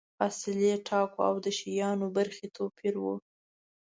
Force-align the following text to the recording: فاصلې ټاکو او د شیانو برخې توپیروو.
فاصلې 0.17 0.73
ټاکو 0.87 1.19
او 1.29 1.35
د 1.45 1.47
شیانو 1.59 2.07
برخې 2.17 2.45
توپیروو. 2.55 3.15